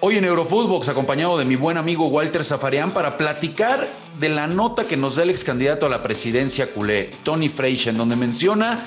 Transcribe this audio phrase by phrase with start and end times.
[0.00, 3.88] Hoy en Eurofootbox, acompañado de mi buen amigo Walter Zafarian, para platicar
[4.20, 7.90] de la nota que nos da el ex candidato a la presidencia culé, Tony Freixa,
[7.90, 8.78] en donde menciona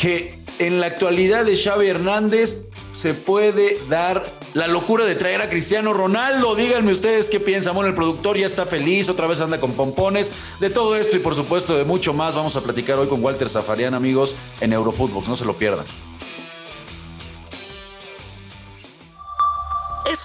[0.00, 5.48] que en la actualidad de Xavi Hernández se puede dar la locura de traer a
[5.48, 6.54] Cristiano Ronaldo.
[6.54, 7.74] Díganme ustedes qué piensan.
[7.74, 10.30] Bueno, el productor ya está feliz, otra vez anda con pompones.
[10.60, 13.48] De todo esto y por supuesto de mucho más vamos a platicar hoy con Walter
[13.48, 15.28] Zafarian, amigos, en Eurofootbox.
[15.28, 15.86] No se lo pierdan.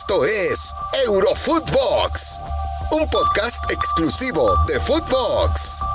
[0.06, 0.76] Esto es
[1.06, 2.42] Eurofootbox,
[2.92, 5.86] un podcast exclusivo de Footbox.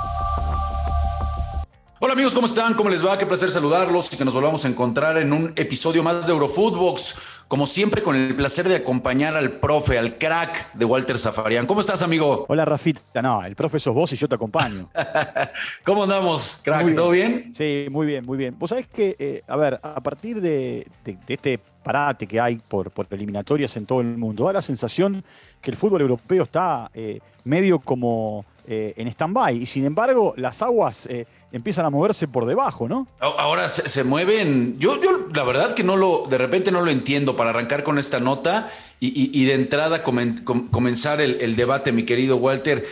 [1.99, 2.73] Hola amigos, ¿cómo están?
[2.73, 3.19] ¿Cómo les va?
[3.19, 7.43] Qué placer saludarlos y que nos volvamos a encontrar en un episodio más de Eurofootbox.
[7.47, 11.67] Como siempre, con el placer de acompañar al profe, al crack de Walter Zafarian.
[11.67, 12.45] ¿Cómo estás, amigo?
[12.47, 13.21] Hola, Rafita.
[13.21, 14.89] No, el profe sos vos y yo te acompaño.
[15.83, 16.95] ¿Cómo andamos, crack?
[16.95, 17.53] ¿Todo bien?
[17.55, 18.57] Sí, muy bien, muy bien.
[18.57, 20.87] Vos sabés que, eh, a ver, a partir de,
[21.27, 25.23] este parate que hay por, por, eliminatorias en todo el mundo, da la sensación
[25.59, 30.61] que el fútbol europeo está eh, medio como eh, en stand-by y sin embargo las
[30.61, 31.07] aguas
[31.51, 33.07] empiezan a moverse por debajo, ¿no?
[33.19, 34.77] Ahora se, mueven.
[34.79, 34.99] Yo,
[35.33, 38.69] la verdad que no lo, de repente no lo entiendo para arrancar con esta nota
[38.99, 42.85] y, de entrada comenzar el, debate, mi querido Walter.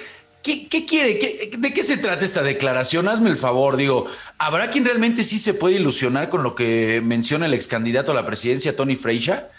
[0.69, 1.57] ¿Qué, quiere?
[1.57, 3.07] ¿De qué se trata esta declaración?
[3.09, 7.47] Hazme el favor, digo, ¿habrá quien realmente sí se puede ilusionar con lo que menciona
[7.47, 9.49] el ex candidato a la presidencia, Tony Freixa?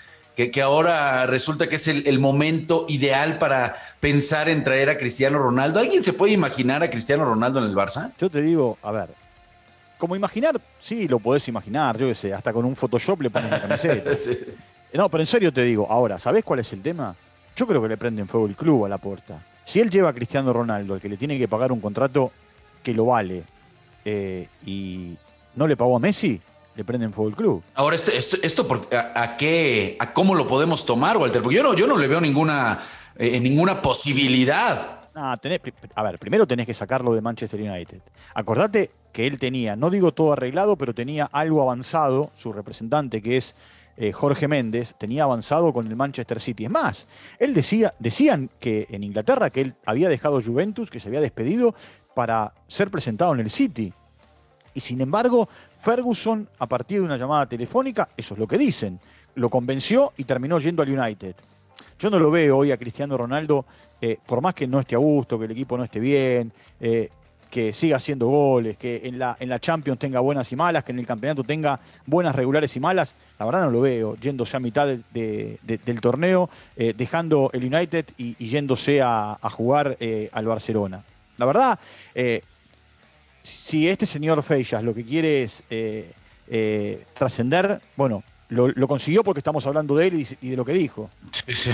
[0.47, 5.80] que, ahora resulta que es el, momento ideal para pensar en traer a Cristiano Ronaldo.
[5.80, 8.12] ¿Alguien se puede imaginar a Cristiano Ronaldo en el Barça?
[8.20, 9.08] Yo te digo, a ver,
[9.98, 13.50] como imaginar, sí, lo podés imaginar, yo qué sé, hasta con un Photoshop le pones
[13.50, 14.11] la camiseta.
[14.91, 17.14] No, pero en serio te digo, ahora, ¿sabés cuál es el tema?
[17.55, 19.39] Yo creo que le prenden fuego el club a la puerta.
[19.69, 22.33] Si él lleva a Cristiano Ronaldo, al que le tiene que pagar un contrato
[22.83, 23.44] que lo vale,
[24.02, 25.14] eh, y
[25.56, 26.41] no le pagó a Messi,
[26.74, 27.62] le prenden fuego el club.
[27.74, 31.42] Ahora, esto, esto, a, qué, a cómo lo podemos tomar, Walter?
[31.42, 32.78] Porque yo no, yo no le veo ninguna,
[33.19, 35.00] eh, ninguna posibilidad.
[35.14, 38.00] a ver, primero tenés que sacarlo de Manchester United.
[38.33, 43.36] Acordate que él tenía, no digo todo arreglado, pero tenía algo avanzado, su representante que
[43.36, 43.55] es
[44.01, 46.67] eh, Jorge Méndez, tenía avanzado con el Manchester City.
[46.67, 47.09] Es más,
[47.41, 51.75] él decía, decían que en Inglaterra que él había dejado Juventus, que se había despedido
[52.14, 53.92] para ser presentado en el City.
[54.73, 55.48] Y sin embargo,
[55.81, 59.01] Ferguson, a partir de una llamada telefónica, eso es lo que dicen,
[59.35, 61.35] lo convenció y terminó yendo al United.
[61.98, 63.64] Yo no lo veo hoy a Cristiano Ronaldo,
[64.01, 67.08] eh, por más que no esté a gusto, que el equipo no esté bien, eh,
[67.51, 70.92] que siga haciendo goles, que en la, en la Champions tenga buenas y malas, que
[70.92, 74.61] en el campeonato tenga buenas regulares y malas, la verdad no lo veo, yéndose a
[74.61, 79.97] mitad del torneo, eh, dejando el United y, yéndose a, jugar
[80.33, 81.03] al Barcelona.
[81.39, 81.79] La verdad,
[83.48, 86.13] si este señor Feijas lo que quiere es eh,
[86.48, 91.11] eh, trascender, bueno, lo, consiguió porque estamos hablando de él y, de lo que dijo.
[91.33, 91.70] Sí, sí.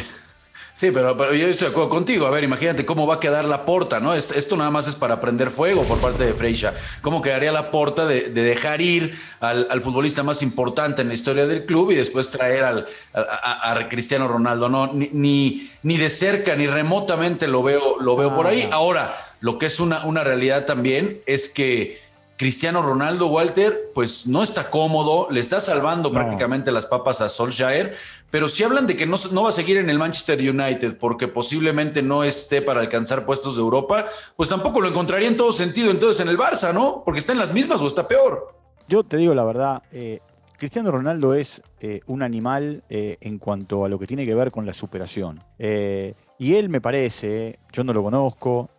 [0.74, 2.26] Sí, pero, yo estoy de acuerdo contigo.
[2.26, 4.12] A ver, imagínate cómo va a quedar la porta, ¿no?
[4.12, 6.74] Esto nada más es para prender fuego por parte de Freixa.
[7.00, 11.64] ¿Cómo quedaría la porta de, dejar ir al, futbolista más importante en la historia del
[11.64, 14.68] club y después traer al, a, Cristiano Ronaldo?
[14.68, 18.68] No, ni, ni, de cerca ni remotamente lo veo, lo veo por ahí.
[18.72, 22.03] Ahora, lo que es una, una realidad también es que
[22.36, 27.94] Cristiano Ronaldo, Walter, pues no está cómodo, le está salvando prácticamente las papas a Solskjaer,
[28.30, 31.28] pero si hablan de que no, no, va a seguir en el Manchester United porque
[31.28, 34.06] posiblemente no esté para alcanzar puestos de Europa,
[34.36, 37.02] pues tampoco lo encontraría en todo sentido entonces en el Barça, ¿no?
[37.04, 38.52] Porque está en las mismas o está peor.
[38.88, 40.18] Yo te digo la verdad, eh,
[40.58, 44.50] Cristiano Ronaldo es eh, un animal eh, en cuanto a lo que tiene que ver
[44.50, 45.40] con la superación.
[45.56, 48.70] y él me parece, yo no lo conozco,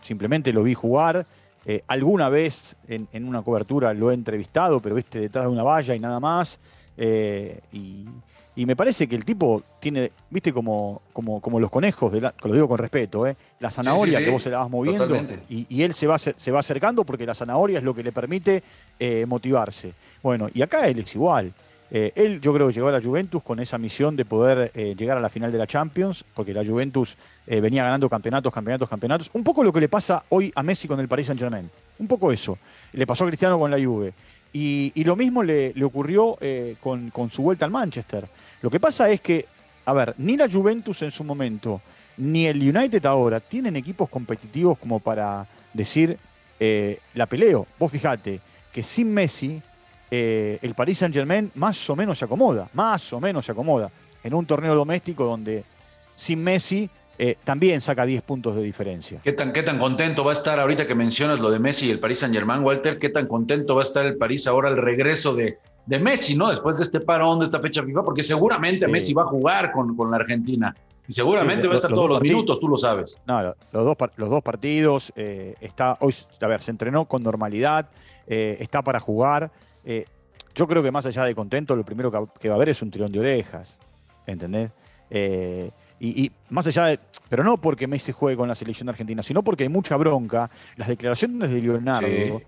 [0.00, 1.26] simplemente lo vi jugar
[1.64, 5.94] eh, alguna vez en, una cobertura lo he entrevistado, pero viste detrás de una valla
[5.94, 6.58] y nada más.
[6.96, 8.06] Eh, y,
[8.54, 12.68] me parece que el tipo tiene, viste, como, como, como los conejos, de lo digo
[12.68, 15.16] con respeto, eh, la zanahoria que vos se la vas moviendo
[15.48, 18.62] y, él se va, se va acercando porque la zanahoria es lo que le permite
[19.26, 19.94] motivarse.
[20.22, 21.52] Bueno, y acá él es igual.
[21.94, 24.94] Eh, él yo creo que llegó a la Juventus con esa misión de poder eh,
[24.96, 28.88] llegar a la final de la Champions, porque la Juventus eh, venía ganando campeonatos, campeonatos,
[28.88, 29.30] campeonatos.
[29.34, 31.70] Un poco lo que le pasa hoy a Messi con el Paris Saint Germain.
[31.98, 32.56] Un poco eso.
[32.94, 34.14] Le pasó a Cristiano con la Juve.
[34.54, 36.38] Y, lo mismo le, ocurrió
[36.80, 38.26] con, con, su vuelta al Manchester.
[38.60, 39.46] Lo que pasa es que,
[39.84, 41.80] a ver, ni la Juventus en su momento,
[42.18, 46.18] ni el United ahora tienen equipos competitivos como para decir,
[46.58, 47.66] la peleo.
[47.78, 48.40] Vos fijate
[48.72, 49.62] que sin Messi
[50.14, 53.90] eh, el Paris Saint Germain más o menos se acomoda, más o menos se acomoda
[54.22, 55.64] en un torneo doméstico donde
[56.14, 59.20] sin Messi eh, también saca 10 puntos de diferencia.
[59.24, 61.90] ¿Qué tan, ¿Qué tan contento va a estar ahorita que mencionas lo de Messi y
[61.92, 62.98] el Paris Saint Germain, Walter?
[62.98, 65.56] ¿Qué tan contento va a estar el París ahora al regreso de,
[65.86, 66.50] de Messi, ¿no?
[66.50, 69.96] Después de este parón, de esta fecha FIFA, porque seguramente Messi va a jugar con,
[69.96, 70.76] con la Argentina.
[71.08, 73.18] Y seguramente va a estar todos los minutos, tú lo sabes.
[73.26, 77.88] No, los dos, los dos partidos, eh, está, hoy, a ver, se entrenó con normalidad,
[78.26, 79.50] eh, está para jugar.
[79.84, 80.04] Eh,
[80.54, 82.90] yo creo que más allá de contento, lo primero que, va a haber es un
[82.90, 83.78] tirón de orejas,
[84.26, 84.70] ¿entendés?
[85.98, 86.98] Y, más allá de,
[87.28, 90.50] pero no porque Messi juegue con la selección argentina, sino porque hay mucha bronca.
[90.76, 92.42] Las declaraciones de Leonardo,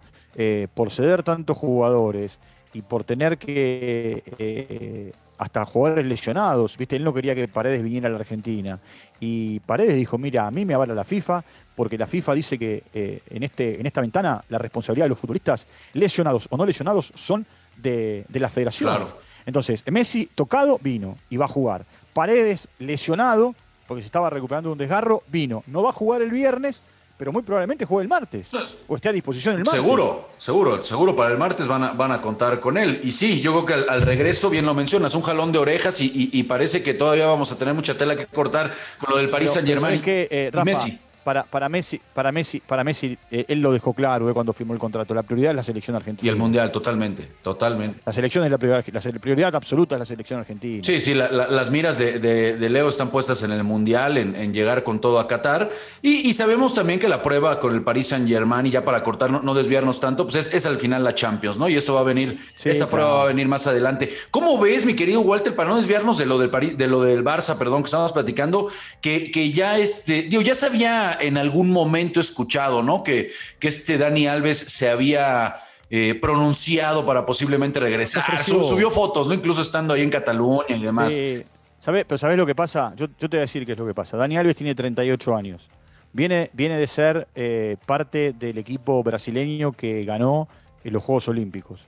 [0.75, 2.39] por ceder tantos jugadores
[2.75, 6.97] y por tener que hasta jugadores lesionados, ¿viste?
[6.97, 8.79] Él no quería que Paredes viniera a la Argentina.
[9.21, 11.45] Y Paredes dijo, mira, a mí me avala la FIFA,
[11.75, 15.19] porque la FIFA dice que eh, en, este, en esta ventana la responsabilidad de los
[15.19, 19.07] futbolistas lesionados o no lesionados son de, la federación.
[19.47, 21.85] Entonces, Messi tocado, vino y va a jugar.
[22.13, 23.55] Paredes lesionado,
[23.89, 25.65] porque se estaba recuperando de un desgarro, vino.
[25.67, 26.83] No va a jugar el viernes,
[27.17, 28.49] pero muy probablemente juegue el martes.
[28.89, 29.81] O esté a disposición el martes.
[29.81, 33.01] Seguro, seguro, seguro para el martes van a, van a contar con él.
[33.03, 36.43] Y sí, yo creo que al, regreso, bien lo mencionas, un jalón de orejas y,
[36.45, 39.67] parece que todavía vamos a tener mucha tela que cortar con lo del Paris Saint
[39.67, 43.95] Germain eh, y Messi para, para Messi, para Messi, para Messi eh, él lo dejó
[43.95, 45.15] claro eh, cuando firmó el contrato.
[45.15, 46.27] La prioridad es la selección argentina.
[46.27, 48.01] Y el mundial, totalmente, totalmente.
[48.05, 50.85] La selección es la prioridad, la prioridad absoluta es la selección argentina.
[50.85, 55.19] Sí, sí, las miras de, Leo están puestas en el mundial, en, llegar con todo
[55.19, 55.71] a Qatar.
[56.03, 59.31] Y, sabemos también que la prueba con el Paris Saint Germain, y ya para cortar,
[59.31, 61.69] no, desviarnos tanto, pues es, al final la Champions, ¿no?
[61.69, 64.11] Y eso va a venir, esa prueba va a venir más adelante.
[64.31, 67.25] ¿Cómo ves, mi querido Walter, para no desviarnos de lo del París, de lo del
[67.25, 68.69] Barça, perdón, que estábamos platicando,
[69.01, 73.03] que, que ya este, digo, ya sabía en algún momento escuchado, ¿no?
[73.03, 75.57] Que, que este Dani Alves se había
[75.91, 78.43] eh, pronunciado para posiblemente regresar.
[78.43, 79.35] Subió fotos, ¿no?
[79.35, 81.15] Incluso estando ahí en Cataluña y demás.
[81.15, 82.93] Pero ¿sabés lo que pasa?
[82.97, 84.17] Yo, te voy a decir qué es lo que pasa.
[84.17, 85.69] Dani Alves tiene 38 años.
[86.13, 90.49] Viene, viene de ser eh, parte del equipo brasileño que ganó
[90.83, 91.87] en los Juegos Olímpicos.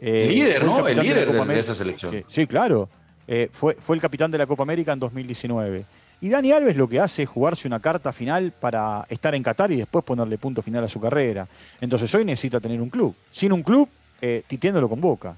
[0.00, 0.88] Eh, el líder, ¿no?
[0.88, 2.24] El líder de, esa selección.
[2.26, 2.88] Sí, claro.
[3.52, 5.84] fue, fue el capitán de la Copa América en 2019.
[6.24, 9.70] Y Dani Alves lo que hace es jugarse una carta final para estar en Qatar
[9.72, 11.46] y después ponerle punto final a su carrera.
[11.82, 13.14] Entonces hoy necesita tener un club.
[13.30, 13.86] Sin un club,
[14.22, 15.36] eh, Tite no lo convoca.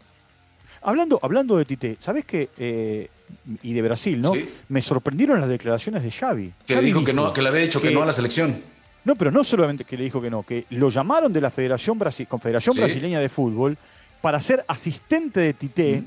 [0.83, 2.51] Hablando, hablando de Tite, ¿sabés qué?
[2.57, 3.11] Eh,
[3.65, 4.33] y de Brasil, ¿no?
[4.69, 6.53] Me sorprendieron las declaraciones de Xavi.
[6.65, 8.55] Que dijo, que no, que le había dicho que, no a la selección.
[9.03, 11.99] No, pero no solamente que le dijo que no, que lo llamaron de la Federación,
[12.29, 13.77] Confederación Brasileña de Fútbol
[14.21, 16.05] para ser asistente de Tite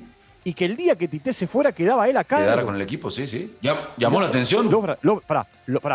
[0.49, 2.39] y que el día que Tite se fuera quedaba él acá.
[2.39, 3.53] Quedara con el equipo, sí, sí.
[3.97, 4.67] llamó la atención.
[5.03, 5.45] Los, para,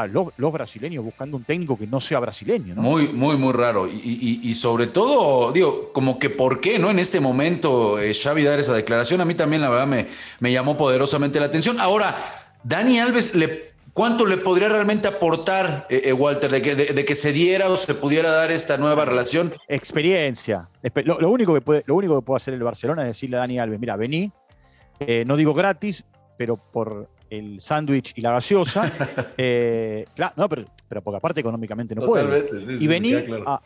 [0.06, 2.82] los, brasileños buscando un técnico que no sea brasileño, ¿no?
[2.82, 3.88] Muy, muy, muy raro.
[3.88, 6.88] Y, sobre todo, digo, como que por qué, ¿no?
[6.88, 10.06] En este momento, eh, Xavi dar esa declaración, a mí también la verdad me,
[10.38, 11.80] me llamó poderosamente la atención.
[11.80, 12.16] Ahora,
[12.62, 17.14] Dani Alves le ¿Cuánto le podría realmente aportar, eh, eh, Walter, de que, de, que,
[17.14, 19.54] se diera o se pudiera dar esta nueva relación?
[19.68, 20.68] Experiencia.
[21.04, 23.60] Lo, único, que puede, lo único que puede hacer el Barcelona es decirle a Dani
[23.60, 24.32] Alves, mira, vení,
[25.06, 26.04] eh, no digo gratis,
[26.36, 28.84] pero por el sándwich y la gaseosa.
[30.36, 32.48] no, pero, pero porque aparte económicamente no puede.
[32.80, 33.14] y vení,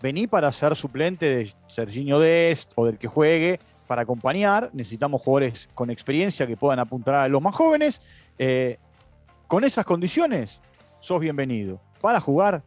[0.01, 4.71] vení para ser suplente de Serginho Dest o del que juegue, para acompañar.
[4.73, 8.01] Necesitamos jugadores con experiencia que puedan apuntar a los más jóvenes
[9.49, 10.61] con esas condiciones,
[11.01, 11.81] sos bienvenido.
[12.01, 12.63] Para jugar,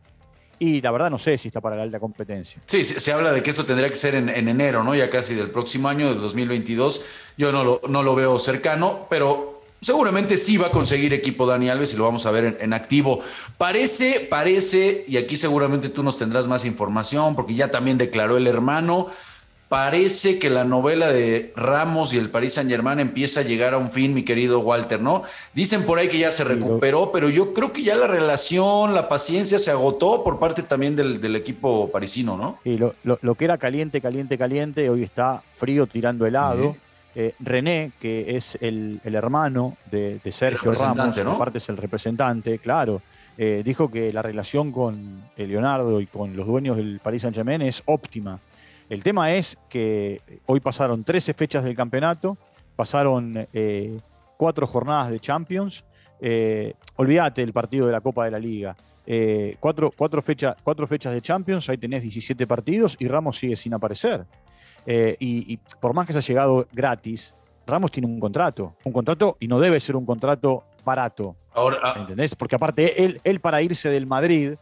[0.62, 2.62] y la verdad no sé si está para la alta competencia.
[2.68, 4.94] Sí, se, habla de que esto tendría que ser en, enero, ¿no?
[4.94, 7.04] Ya casi del próximo año, del 2022.
[7.36, 11.70] Yo no lo, no lo veo cercano, pero seguramente sí va a conseguir equipo Dani
[11.70, 13.22] Alves y lo vamos a ver en, en, activo.
[13.58, 18.46] Parece, parece, y aquí seguramente tú nos tendrás más información, porque ya también declaró el
[18.46, 19.08] hermano
[19.72, 23.78] parece que la novela de Ramos y el Paris Saint Germain empieza a llegar a
[23.78, 25.24] un fin, mi querido Walter, ¿no?
[25.54, 29.08] Dicen por ahí que ya se recuperó, pero yo creo que ya la relación, la
[29.08, 32.60] paciencia se agotó por parte también del, equipo parisino, ¿no?
[32.66, 36.76] Y lo, que era caliente, caliente, caliente, hoy está frío tirando helado.
[37.16, 41.32] Eh, René, que es el, hermano de, Sergio Ramos, ¿no?
[41.32, 43.02] aparte es el representante, claro,
[43.38, 47.62] eh, dijo que la relación con Leonardo y con los dueños del Paris Saint Germain
[47.62, 48.38] es óptima
[48.92, 52.38] el tema es que hoy pasaron 13 fechas del campeonato,
[52.76, 53.98] pasaron eh,
[54.36, 55.86] cuatro jornadas de Champions.
[56.20, 58.76] Eh, olvídate el partido de la Copa de la Liga.
[59.08, 64.26] Eh, cuatro, fechas de Champions, ahí tenés 17 partidos y Ramos sigue sin aparecer.
[64.86, 67.34] Y, por más que se haya llegado gratis,
[67.66, 68.76] Ramos tiene un contrato.
[68.84, 71.38] Un contrato y no debe ser un contrato barato.
[71.54, 71.94] Ahora, ah.
[71.98, 72.36] ¿Entendés?
[72.36, 74.56] Porque aparte, él, él para irse del Madrid,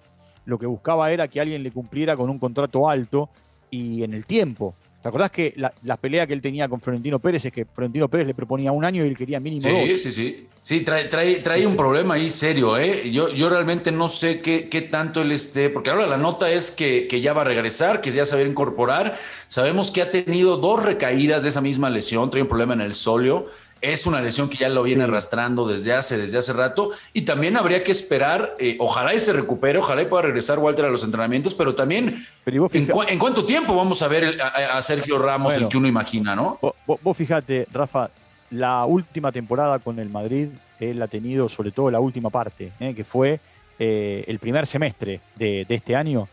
[0.45, 3.27] lo que buscaba era que alguien le cumpliera con un contrato alto
[3.69, 4.75] y en el tiempo.
[5.01, 8.27] ¿Te acordás que la, pelea que él tenía con Florentino Pérez es que Florentino Pérez
[8.27, 10.01] le proponía un año y él quería mínimo sí, dos?
[10.01, 10.81] Sí, sí, sí.
[10.81, 13.09] trae, trae, un problema ahí serio, ¿eh?
[13.09, 16.69] Yo, yo realmente no sé qué, qué tanto él esté, porque ahora la nota es
[16.69, 19.17] que, que, ya va a regresar, que ya se va a incorporar.
[19.47, 22.93] Sabemos que ha tenido dos recaídas de esa misma lesión, trae un problema en el
[22.93, 23.47] solio.
[23.81, 27.55] Es una lesión que ya lo viene arrastrando desde hace, desde hace rato y también
[27.55, 31.03] habría que esperar, eh, ojalá y se recupere, ojalá y pueda regresar Walter a los
[31.03, 35.87] entrenamientos, pero también en, cuánto tiempo vamos a ver a, Sergio Ramos el que uno
[35.87, 36.59] imagina, ¿no?
[36.85, 38.09] Vos, fíjate, Rafa,
[38.51, 42.93] la última temporada con el Madrid, él ha tenido sobre todo la última parte, ¿eh?
[42.93, 43.39] que fue
[43.77, 46.27] eh, el primer semestre de, este año,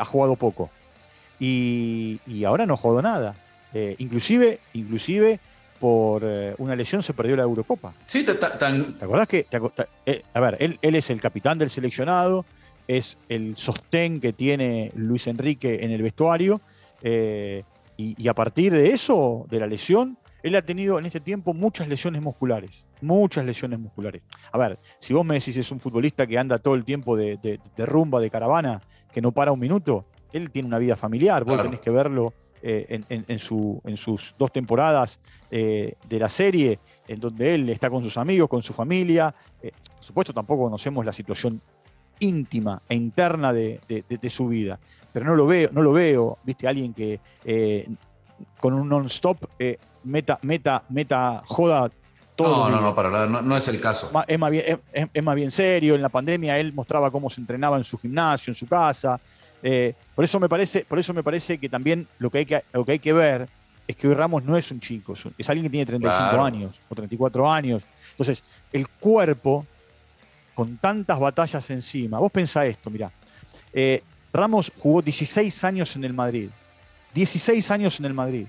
[0.00, 0.70] ha jugado poco.
[1.38, 3.34] Y, y, ahora no ha jugado nada.
[3.98, 5.38] inclusive, inclusive
[5.78, 7.94] por eh, una lesión se perdió la Eurocopa.
[8.06, 8.24] Sí,
[8.58, 8.94] tan...
[8.98, 9.46] ¿Te acordás que,
[10.06, 12.44] eh, a ver, él, él, es el capitán del seleccionado,
[12.86, 16.60] es el sostén que tiene Luis Enrique en el vestuario,
[17.02, 17.62] eh,
[17.96, 21.88] y, a partir de eso, de la lesión, él ha tenido en este tiempo muchas
[21.88, 24.22] lesiones musculares, muchas lesiones musculares.
[24.52, 27.58] A ver, si vos me decís es un futbolista que anda todo el tiempo de,
[27.76, 28.80] rumba, de caravana,
[29.12, 33.00] que no para un minuto, él tiene una vida familiar, vos tenés que verlo eh,
[33.08, 38.02] en, su, en, sus dos temporadas eh, de la serie, en donde él está con
[38.02, 39.34] sus amigos, con su familia.
[39.62, 41.60] Eh, por supuesto, tampoco conocemos la situación
[42.20, 43.80] íntima e interna de,
[44.28, 44.78] su vida,
[45.12, 47.20] pero no lo veo, no lo veo, viste, alguien que
[48.60, 49.48] con un non-stop
[50.04, 51.88] meta, meta, meta, joda
[52.34, 52.68] todo.
[52.68, 54.10] No, no, no, para nada, no, es el caso.
[54.26, 55.94] Es más, bien, es más bien serio.
[55.94, 59.20] En la pandemia él mostraba cómo se entrenaba en su gimnasio, en su casa.
[59.62, 62.62] Eh, por, eso me parece, por eso me parece que también lo que, hay que,
[62.72, 63.48] lo que hay que ver
[63.86, 66.94] es que hoy Ramos no es un chico, es, alguien que tiene 35 años o
[66.94, 67.82] 34 años.
[68.10, 69.66] Entonces, el cuerpo,
[70.54, 73.10] con tantas batallas encima, vos pensá esto, mirá,
[73.72, 76.50] eh, Ramos jugó 16 años en el Madrid,
[77.14, 78.46] 16 años en el Madrid.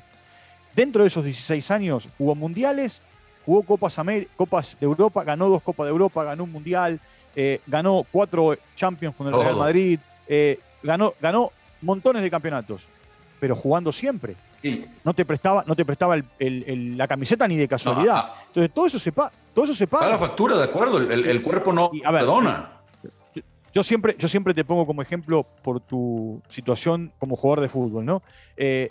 [0.76, 3.02] Dentro de esos 16 años jugó mundiales,
[3.46, 3.98] jugó Copas,
[4.36, 7.00] Copas de Europa, ganó dos Copas de Europa, ganó un mundial,
[7.36, 10.00] eh, ganó cuatro Champions con el Real Madrid,
[10.84, 12.88] ganó, ganó montones de campeonatos,
[13.40, 14.36] pero jugando siempre.
[15.04, 18.16] No te prestaba, no te prestaba la camiseta ni de casualidad.
[18.18, 18.36] Ah.
[18.48, 19.32] Entonces todo eso se paga.
[19.54, 20.10] Todo eso se paga.
[20.10, 20.98] la factura, de acuerdo.
[21.00, 22.74] El, cuerpo no perdona.
[23.74, 28.04] Yo siempre, yo siempre te pongo como ejemplo por tu situación como jugador de fútbol,
[28.04, 28.24] ¿no?
[28.58, 28.90] Eh,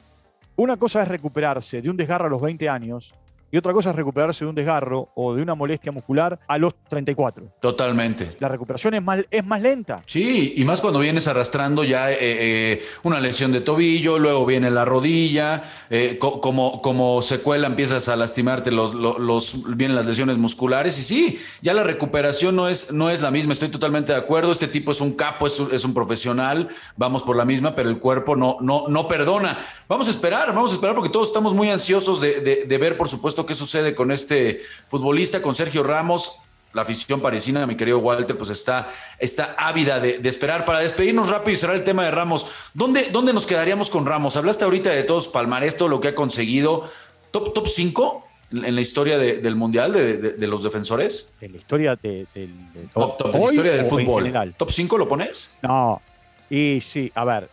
[0.57, 3.13] una cosa es recuperarse de un desgarro a los 20 años
[3.51, 6.75] y otra cosa es recuperarse de un desgarro o de una molestia muscular a los
[6.89, 7.47] 34.
[7.61, 8.37] Totalmente.
[8.41, 10.03] La recuperación es más, es más lenta.
[10.07, 14.71] Sí, y más cuando vienes arrastrando ya eh, eh, una lesión de tobillo, luego viene
[14.71, 20.99] la rodilla, eh, como, como secuela empiezas a lastimarte, los, los, vienen las lesiones musculares
[20.99, 24.53] y sí, ya la recuperación no es, no es la misma, estoy totalmente de acuerdo,
[24.53, 27.99] este tipo es un capo, es, es un profesional, vamos por la misma, pero el
[27.99, 29.59] cuerpo no, no, no perdona.
[29.89, 33.09] Vamos a esperar, vamos a esperar porque todos estamos muy ansiosos de, de ver, por
[33.09, 36.37] supuesto, qué sucede con este futbolista, con Sergio Ramos.
[36.75, 40.67] La afición parisina, mi querido Walter, pues está, está ávida de, esperar.
[40.67, 44.37] Para despedirnos rápido y cerrar el tema de Ramos, ¿dónde, ¿dónde nos quedaríamos con Ramos?
[44.37, 46.85] Hablaste ahorita de todos palmarés, todo lo que ha conseguido.
[47.31, 51.33] ¿Top, top 5 en la historia del Mundial de, los defensores?
[51.41, 54.55] En la historia del historia del fútbol.
[54.57, 55.51] ¿Top 5 lo pones?
[55.63, 56.03] No.
[56.51, 57.49] Y sí, a ver,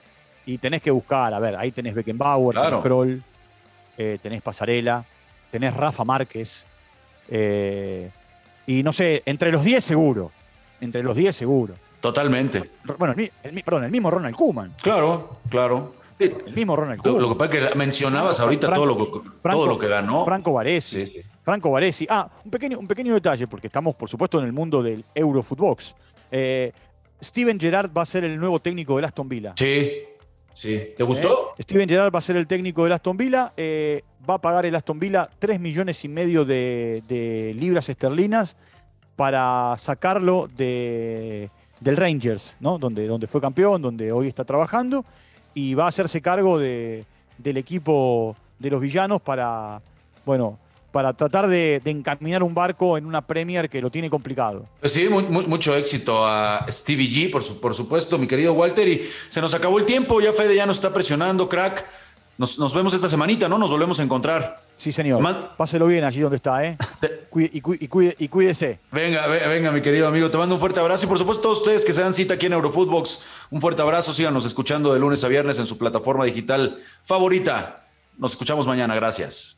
[0.46, 3.24] y tenés que buscar, a ver, ahí tenés Beckenbauer, tenés Kroll,
[3.98, 5.04] eh, tenés Pasarela,
[5.56, 6.66] tenés Rafa Márquez.
[7.30, 8.10] Eh,
[8.68, 10.32] y no sé, entre los 10 seguro.
[10.82, 11.76] Entre los 10 seguro.
[12.02, 12.72] Totalmente.
[12.98, 14.74] Bueno, el, perdón, el mismo Ronald Koeman.
[14.82, 15.94] Claro, claro.
[16.20, 17.22] El mismo Ronald Koeman.
[17.22, 20.26] Lo, que pasa es que mencionabas ahorita todo, lo que, todo lo que ganó.
[20.26, 21.22] Franco Varesi.
[21.42, 22.06] Franco Varesi.
[22.10, 25.96] Ah, un pequeño, un pequeño detalle, porque estamos, por supuesto, en el mundo del Eurofootbox.
[26.32, 26.74] Eh,
[27.24, 29.54] Steven Gerrard va a ser el nuevo técnico del Aston Villa.
[29.56, 30.04] Sí,
[30.56, 30.94] sí.
[30.98, 31.54] ¿Te gustó?
[31.58, 33.54] Eh, Steven Gerrard va a ser el técnico del Aston Villa.
[33.56, 38.56] Eh, va a pagar el Aston Villa 3 millones y medio de, libras esterlinas
[39.16, 42.78] para sacarlo de, del Rangers, ¿no?
[42.80, 45.06] donde, donde fue campeón, donde hoy está trabajando,
[45.54, 47.06] y va a hacerse cargo de,
[47.38, 49.82] del equipo de los villanos para,
[50.26, 50.58] bueno,
[50.96, 54.66] para tratar de, encaminar un barco en una Premier que lo tiene complicado.
[54.80, 59.42] Pues sí, mucho éxito a Stevie G, por, por supuesto, mi querido Walter, y se
[59.42, 61.86] nos acabó el tiempo, ya Fede ya nos está presionando, crack.
[62.38, 63.58] Nos, vemos esta semanita, ¿no?
[63.58, 64.64] Nos volvemos a encontrar.
[64.78, 65.22] Sí, señor.
[65.58, 66.78] Páselo bien allí donde está, ¿eh?
[67.36, 68.80] y, y, cuídese.
[68.94, 70.32] Venga, venga, mi querido amigo.
[70.32, 71.08] Te mando un fuerte abrazo.
[71.08, 73.20] Y por supuesto, todos ustedes que se dan cita aquí en Eurofootbox,
[73.52, 74.14] un fuerte abrazo.
[74.14, 77.86] Síganos escuchando de lunes a viernes en su plataforma digital favorita.
[78.18, 78.96] Nos escuchamos mañana.
[78.96, 79.58] Gracias.